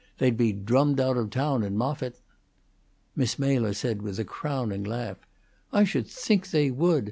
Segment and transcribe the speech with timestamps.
[0.17, 2.19] They'd be drummed out of town in Moffitt."
[3.15, 5.27] Miss Mela said, with a crowing laugh:
[5.71, 6.99] "I should think they would!